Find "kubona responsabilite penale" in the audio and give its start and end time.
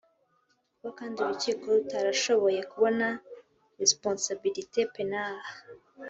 2.71-5.47